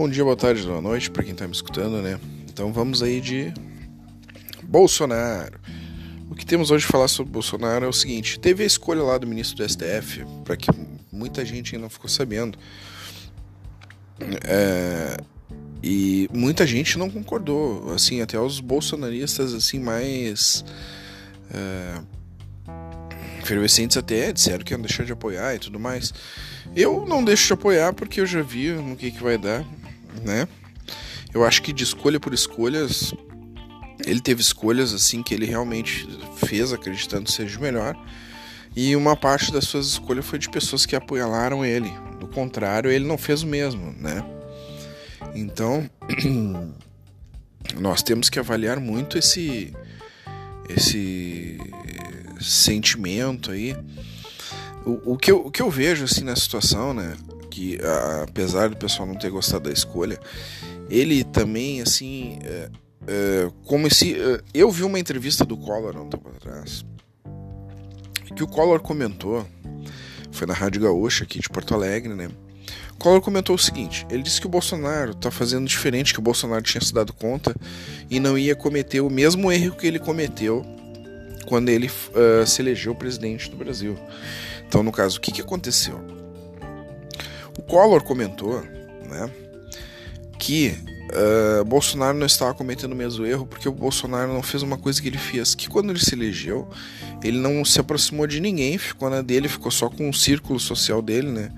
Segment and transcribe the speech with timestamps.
[0.00, 2.18] Bom dia, boa tarde, boa noite para quem está me escutando, né?
[2.48, 3.52] Então vamos aí de
[4.62, 5.60] Bolsonaro.
[6.30, 9.18] O que temos hoje de falar sobre Bolsonaro é o seguinte: teve a escolha lá
[9.18, 10.70] do ministro do STF, para que
[11.12, 12.58] muita gente ainda não ficou sabendo.
[14.46, 15.18] É,
[15.82, 20.64] e muita gente não concordou, assim, até os bolsonaristas assim mais
[21.52, 22.00] é,
[23.42, 26.14] efervescentes até disseram que iam deixar de apoiar e tudo mais.
[26.74, 29.62] Eu não deixo de apoiar porque eu já vi no que, que vai dar,
[30.24, 30.48] né?
[31.32, 33.14] Eu acho que de escolha por escolhas,
[34.04, 37.96] ele teve escolhas assim que ele realmente fez acreditando seja o melhor.
[38.74, 41.92] E uma parte das suas escolhas foi de pessoas que apoiaram ele.
[42.18, 44.24] Do contrário, ele não fez o mesmo, né?
[45.34, 45.88] Então,
[47.78, 49.72] nós temos que avaliar muito esse
[50.68, 51.58] esse
[52.40, 53.76] sentimento aí.
[54.84, 57.16] O, o, que, eu, o que eu vejo assim na situação, né?
[57.60, 57.78] Que
[58.22, 60.18] apesar do pessoal não ter gostado da escolha,
[60.88, 62.70] ele também, assim, é,
[63.06, 64.14] é, como se.
[64.14, 66.86] É, eu vi uma entrevista do Collor há um tempo atrás,
[68.34, 69.46] que o Collor comentou,
[70.32, 72.30] foi na Rádio Gaúcha aqui de Porto Alegre, né?
[72.98, 76.62] Collor comentou o seguinte: ele disse que o Bolsonaro está fazendo diferente, que o Bolsonaro
[76.62, 77.54] tinha se dado conta
[78.08, 80.64] e não ia cometer o mesmo erro que ele cometeu
[81.46, 83.98] quando ele uh, se elegeu presidente do Brasil.
[84.66, 86.19] Então, no caso, o que, que aconteceu?
[87.60, 89.30] O Collor comentou né,
[90.38, 90.74] que
[91.12, 95.00] uh, Bolsonaro não estava cometendo o mesmo erro porque o Bolsonaro não fez uma coisa
[95.00, 96.66] que ele fez, que quando ele se elegeu,
[97.22, 101.02] ele não se aproximou de ninguém, ficou na dele, ficou só com o círculo social
[101.02, 101.52] dele, né?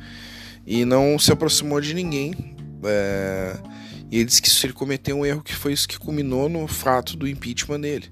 [0.67, 2.56] E não se aproximou de ninguém.
[2.83, 3.56] É,
[4.11, 6.67] e ele disse que isso ele cometeu um erro que foi isso que culminou no
[6.67, 8.11] fato do impeachment dele.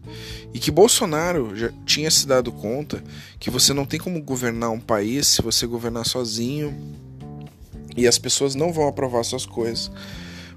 [0.55, 3.03] E que Bolsonaro já tinha se dado conta
[3.41, 7.10] que você não tem como governar um país se você governar sozinho
[8.01, 9.91] e as pessoas não vão aprovar suas coisas.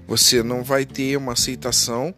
[0.06, 2.14] Você não vai ter uma aceitação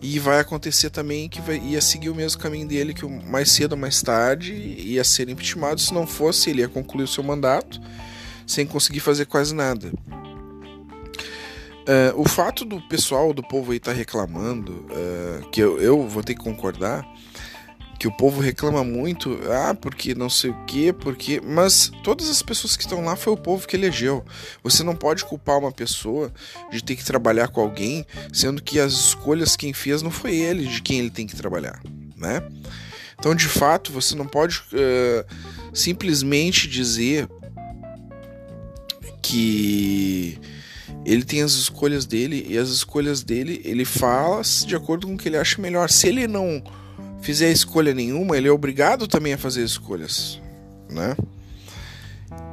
[0.00, 3.72] e vai acontecer também que vai, ia seguir o mesmo caminho dele, que mais cedo
[3.72, 5.78] ou mais tarde ia ser impeachment.
[5.78, 7.80] Se não fosse, ele ia concluir o seu mandato
[8.46, 9.90] sem conseguir fazer quase nada.
[11.86, 16.08] Uh, o fato do pessoal, do povo aí estar tá reclamando, uh, que eu, eu,
[16.08, 17.06] vou ter que concordar,
[17.98, 21.40] que o povo reclama muito, ah, porque não sei o que, porque.
[21.40, 24.24] Mas todas as pessoas que estão lá foi o povo que elegeu.
[24.62, 26.32] Você não pode culpar uma pessoa
[26.70, 30.66] de ter que trabalhar com alguém, sendo que as escolhas quem fez não foi ele
[30.66, 31.80] de quem ele tem que trabalhar,
[32.16, 32.42] né?
[33.18, 35.24] Então, de fato, você não pode uh,
[35.72, 37.28] simplesmente dizer
[39.22, 40.38] que
[41.06, 45.16] ele tem as escolhas dele e as escolhas dele ele fala de acordo com o
[45.16, 45.88] que ele acha melhor.
[45.90, 46.62] Se ele não
[47.24, 50.38] fizer escolha nenhuma, ele é obrigado também a fazer escolhas,
[50.90, 51.16] né?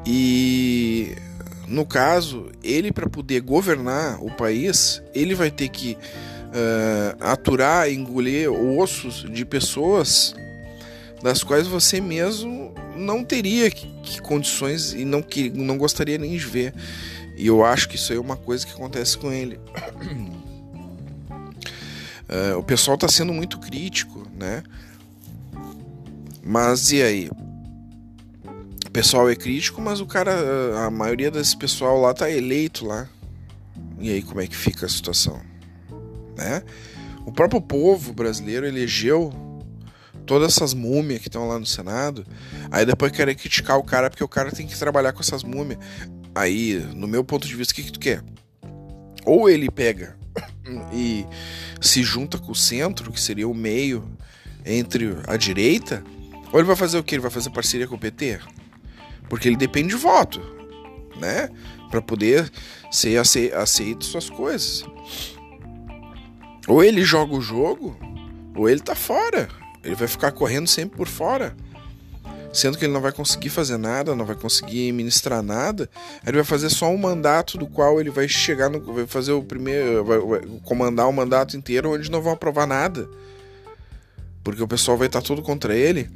[0.06, 1.14] E
[1.68, 8.50] no caso, ele para poder governar o país, ele vai ter que uh, aturar, engolir
[8.50, 10.34] ossos de pessoas
[11.22, 16.32] das quais você mesmo não teria que, que condições e não, que, não gostaria nem
[16.32, 16.74] de ver.
[17.36, 19.60] E eu acho que isso aí é uma coisa que acontece com ele.
[22.32, 24.64] Uh, o pessoal está sendo muito crítico, né?
[26.42, 27.30] Mas e aí?
[28.86, 33.10] O pessoal é crítico, mas o cara, a maioria desse pessoal lá tá eleito lá.
[34.00, 35.42] E aí como é que fica a situação?
[36.38, 36.64] Né?
[37.26, 39.34] O próprio povo brasileiro elegeu
[40.26, 42.26] todas essas múmias que estão lá no Senado.
[42.72, 45.80] Aí depois querem criticar o cara porque o cara tem que trabalhar com essas múmias.
[46.34, 48.24] Aí, no meu ponto de vista, o que, que tu quer?
[49.26, 50.21] Ou ele pega
[50.94, 51.26] e
[51.80, 54.10] se junta com o centro, que seria o meio
[54.66, 56.04] entre a direita,
[56.52, 57.16] ou ele vai fazer o que?
[57.16, 58.40] Ele vai fazer parceria com o PT?
[59.30, 60.42] Porque ele depende de voto,
[61.20, 61.50] né?
[61.90, 62.52] Para poder
[62.92, 64.84] ser aceito suas coisas.
[66.68, 67.98] Ou ele joga o jogo,
[68.56, 69.48] ou ele tá fora.
[69.84, 71.56] Ele vai ficar correndo sempre por fora
[72.54, 75.90] sendo que ele não vai conseguir fazer nada, não vai conseguir ministrar nada,
[76.26, 78.82] ele vai fazer só um mandato do qual ele vai chegar no.
[78.94, 80.04] vai fazer o primeiro.
[80.04, 83.08] vai, vai comandar o mandato inteiro onde não vão aprovar nada.
[84.44, 86.10] Porque o pessoal vai estar tudo contra ele.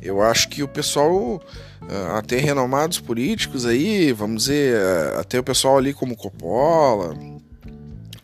[0.00, 1.40] Eu acho que o pessoal,
[1.88, 7.14] ah, até renomados políticos aí, vamos dizer, ah, até o pessoal ali como Coppola,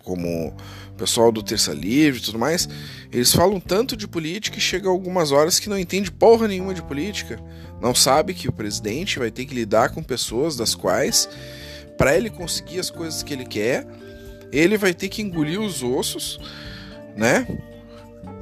[0.02, 0.52] como
[0.98, 2.68] pessoal do Terça Livre e tudo mais,
[3.10, 6.82] eles falam tanto de política e chega algumas horas que não entende porra nenhuma de
[6.82, 7.40] política.
[7.80, 11.28] Não sabe que o presidente vai ter que lidar com pessoas das quais,
[11.96, 13.86] para ele conseguir as coisas que ele quer,
[14.52, 16.38] ele vai ter que engolir os ossos,
[17.16, 17.46] né?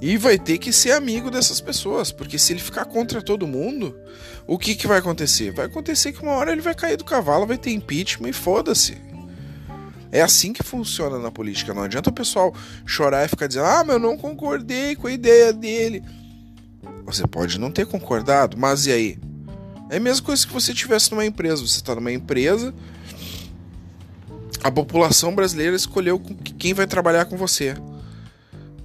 [0.01, 3.99] E vai ter que ser amigo dessas pessoas, porque se ele ficar contra todo mundo,
[4.47, 5.53] o que, que vai acontecer?
[5.53, 9.06] Vai acontecer que uma hora ele vai cair do cavalo, vai ter impeachment e foda-se.
[10.13, 11.75] É assim que funciona na política.
[11.75, 12.55] Não adianta o pessoal
[12.85, 16.03] chorar e ficar dizendo: ah, mas eu não concordei com a ideia dele.
[17.05, 19.19] Você pode não ter concordado, mas e aí?
[19.89, 21.65] É a mesma coisa que você tivesse numa empresa.
[21.65, 22.75] Você está numa empresa,
[24.63, 26.19] a população brasileira escolheu
[26.59, 27.77] quem vai trabalhar com você.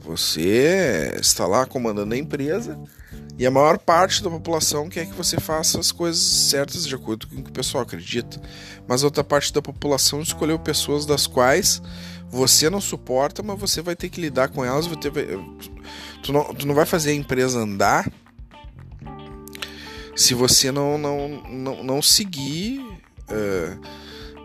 [0.03, 2.77] Você está lá comandando a empresa
[3.41, 7.25] e a maior parte da população quer que você faça as coisas certas de acordo
[7.25, 8.39] com o que o pessoal acredita.
[8.87, 11.81] Mas outra parte da população escolheu pessoas das quais
[12.29, 14.85] você não suporta, mas você vai ter que lidar com elas.
[14.85, 15.11] Vai ter,
[16.21, 18.07] tu, não, tu não vai fazer a empresa andar
[20.15, 22.79] se você não, não, não, não seguir.
[23.27, 23.81] Uh,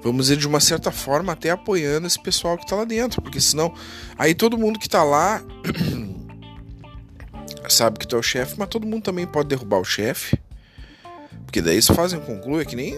[0.02, 3.42] vamos dizer, de uma certa forma, até apoiando esse pessoal que está lá dentro, porque
[3.42, 3.74] senão,
[4.16, 5.42] aí todo mundo que está lá
[7.72, 10.38] sabe que tu é o chefe, mas todo mundo também pode derrubar o chefe.
[11.44, 12.94] Porque daí eles fazem conclui, é que nem,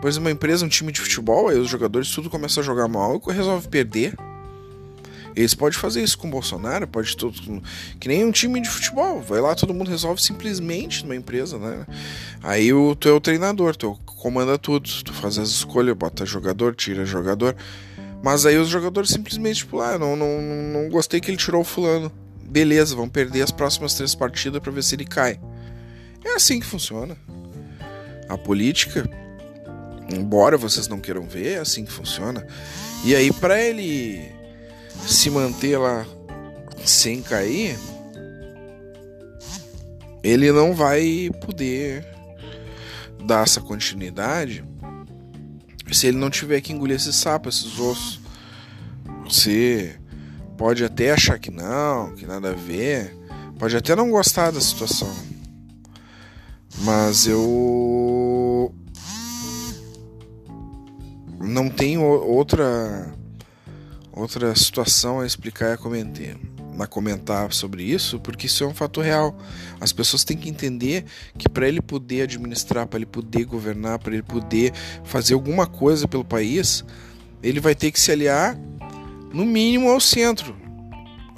[0.00, 2.88] por exemplo, uma empresa, um time de futebol, aí os jogadores tudo começam a jogar
[2.88, 4.14] mal e resolve perder.
[5.34, 7.62] Eles podem fazer isso com o Bolsonaro, pode tudo.
[8.00, 9.20] Que nem um time de futebol.
[9.20, 11.86] Vai lá, todo mundo resolve simplesmente numa empresa, né?
[12.42, 14.88] Aí o, tu é o treinador, tu comanda tudo.
[15.04, 17.54] Tu faz as escolhas, bota jogador, tira jogador.
[18.22, 21.64] Mas aí os jogadores simplesmente, tipo, ah, não, não, não gostei que ele tirou o
[21.64, 22.10] fulano
[22.48, 25.40] beleza, vão perder as próximas três partidas para ver se ele cai.
[26.24, 27.16] É assim que funciona.
[28.28, 29.08] A política,
[30.12, 32.46] embora vocês não queiram ver, é assim que funciona.
[33.04, 34.32] E aí, para ele
[35.06, 36.06] se manter lá
[36.84, 37.78] sem cair,
[40.22, 42.04] ele não vai poder
[43.24, 44.64] dar essa continuidade
[45.92, 48.20] se ele não tiver que engolir esse sapo, esses ossos.
[49.24, 49.96] Você
[50.56, 53.16] pode até achar que não, que nada a ver,
[53.58, 55.14] pode até não gostar da situação,
[56.78, 58.74] mas eu
[61.38, 63.14] não tenho outra
[64.12, 66.36] outra situação a explicar e a comentar,
[66.78, 69.36] a comentar sobre isso, porque isso é um fato real.
[69.78, 71.04] As pessoas têm que entender
[71.36, 74.72] que para ele poder administrar, para ele poder governar, para ele poder
[75.04, 76.82] fazer alguma coisa pelo país,
[77.42, 78.58] ele vai ter que se aliar
[79.32, 80.56] no mínimo ao centro.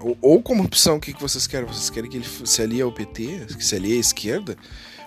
[0.00, 1.66] Ou, ou como opção, o que, que vocês querem?
[1.66, 4.56] Vocês querem que ele se alie ao PT, que se alie à esquerda?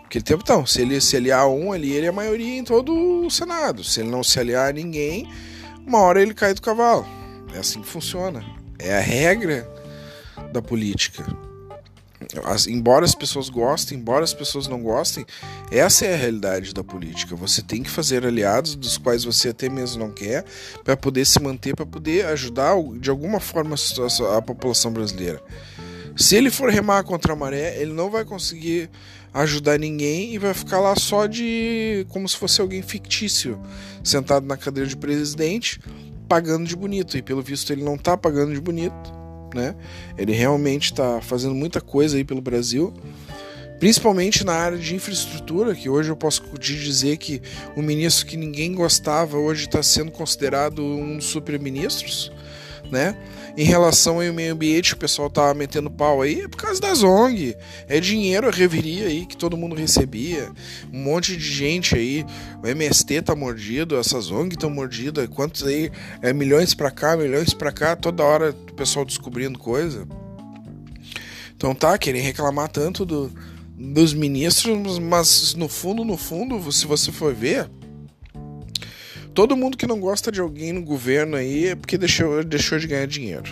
[0.01, 2.57] Porque ele tem então, se ele se aliar a um ali, ele é a maioria
[2.57, 3.83] em todo o Senado.
[3.83, 5.25] Se ele não se aliar a ninguém,
[5.87, 7.07] uma hora ele cai do cavalo.
[7.53, 8.43] É assim que funciona.
[8.77, 9.69] É a regra
[10.51, 11.25] da política.
[12.45, 15.25] As, embora as pessoas gostem, embora as pessoas não gostem,
[15.69, 17.35] essa é a realidade da política.
[17.35, 20.45] Você tem que fazer aliados dos quais você até mesmo não quer
[20.83, 25.41] para poder se manter, para poder ajudar de alguma forma a, a população brasileira.
[26.15, 28.89] Se ele for remar contra a maré, ele não vai conseguir
[29.33, 33.59] ajudar ninguém e vai ficar lá só de como se fosse alguém fictício,
[34.03, 35.79] sentado na cadeira de presidente,
[36.27, 37.17] pagando de bonito.
[37.17, 39.20] E pelo visto ele não está pagando de bonito
[39.53, 39.75] né?
[40.17, 42.93] Ele realmente está fazendo muita coisa aí pelo Brasil,
[43.79, 47.41] principalmente na área de infraestrutura, que hoje eu posso te dizer que
[47.75, 52.31] o ministro que ninguém gostava hoje está sendo considerado um dos super-ministros,
[52.91, 53.17] né?
[53.57, 57.03] Em relação ao meio ambiente, o pessoal tá metendo pau aí, é por causa das
[57.03, 57.55] ONG.
[57.87, 60.51] É dinheiro, a reveria aí que todo mundo recebia.
[60.91, 62.25] Um monte de gente aí.
[62.63, 65.27] O MST tá mordido, essas ONG estão mordidas.
[65.27, 65.91] Quantos aí?
[66.21, 67.95] É, milhões para cá, milhões para cá.
[67.95, 70.07] Toda hora o pessoal descobrindo coisa.
[71.55, 73.31] Então tá, querem reclamar tanto do,
[73.77, 77.69] dos ministros, mas no fundo, no fundo, se você for ver,
[79.33, 82.87] Todo mundo que não gosta de alguém no governo aí é porque deixou, deixou de
[82.87, 83.49] ganhar dinheiro.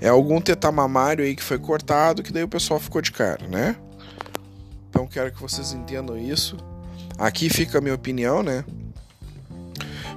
[0.00, 3.76] É algum tetamamário aí que foi cortado que daí o pessoal ficou de cara, né?
[4.90, 6.56] Então quero que vocês entendam isso.
[7.18, 8.64] Aqui fica a minha opinião, né?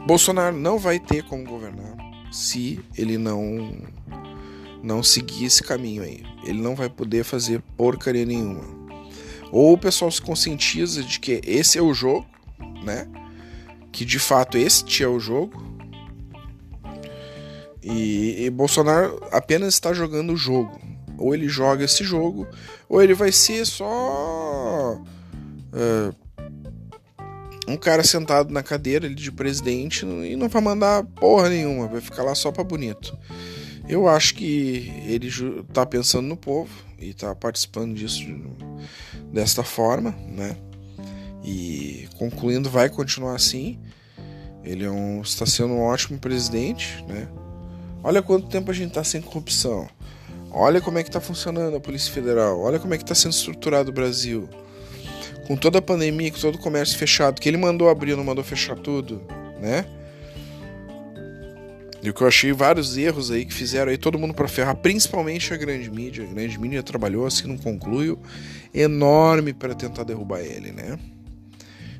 [0.05, 1.95] Bolsonaro não vai ter como governar
[2.31, 3.77] se ele não
[4.81, 6.23] não seguir esse caminho aí.
[6.43, 8.63] Ele não vai poder fazer porcaria nenhuma.
[9.51, 12.25] Ou o pessoal se conscientiza de que esse é o jogo,
[12.83, 13.07] né?
[13.91, 15.79] Que de fato este é o jogo.
[17.81, 20.79] E, e, Bolsonaro apenas está jogando o jogo.
[21.17, 22.47] Ou ele joga esse jogo,
[22.87, 25.01] ou ele vai ser só
[25.73, 26.15] uh,
[27.67, 32.23] um cara sentado na cadeira de presidente e não vai mandar porra nenhuma, vai ficar
[32.23, 33.17] lá só para bonito.
[33.87, 35.29] Eu acho que ele
[35.73, 38.23] tá pensando no povo e tá participando disso
[39.31, 40.55] desta forma, né?
[41.43, 43.79] E concluindo, vai continuar assim.
[44.63, 47.27] Ele é um, está sendo um ótimo presidente, né?
[48.03, 49.87] Olha quanto tempo a gente está sem corrupção.
[50.51, 52.59] Olha como é que está funcionando a Polícia Federal.
[52.59, 54.49] Olha como é que está sendo estruturado o Brasil.
[55.47, 58.43] Com toda a pandemia, com todo o comércio fechado, que ele mandou abrir, não mandou
[58.43, 59.21] fechar tudo,
[59.59, 59.85] né?
[62.01, 64.75] E o que eu achei vários erros aí que fizeram aí todo mundo para ferrar,
[64.75, 66.23] principalmente a grande mídia.
[66.23, 68.17] A grande mídia trabalhou assim num concluio
[68.73, 70.97] enorme para tentar derrubar ele, né?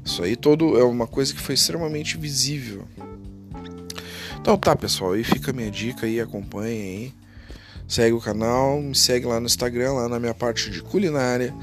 [0.04, 2.88] Isso aí todo é uma coisa que foi extremamente visível.
[4.40, 7.14] Então tá, pessoal, aí fica a minha dica aí, acompanhem aí.
[7.88, 11.56] Segue o canal, me segue lá no Instagram, lá na minha parte de culinária,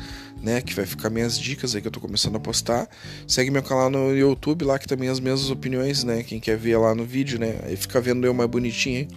[0.42, 0.60] né?
[0.60, 2.88] Que vai ficar minhas dicas aí que eu tô começando a postar.
[3.28, 6.22] Segue meu canal no YouTube lá, que também as mesmas opiniões, né?
[6.22, 7.60] Quem quer ver lá no vídeo, né?
[7.62, 9.08] Aí fica vendo eu mais bonitinho, hein?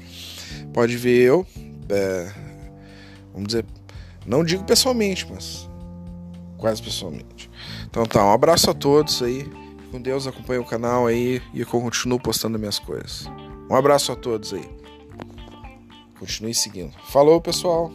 [0.74, 1.48] Pode ver eu.
[1.90, 2.32] É,
[3.34, 3.66] vamos dizer,
[4.26, 5.69] não digo pessoalmente, mas
[6.60, 7.50] quase pessoalmente.
[7.90, 9.50] Então tá, um abraço a todos aí.
[9.92, 13.26] Com Deus, acompanha o canal aí e eu continuo postando minhas coisas.
[13.70, 14.70] Um abraço a todos aí.
[16.20, 16.94] Continue seguindo.
[17.08, 17.92] Falou, pessoal!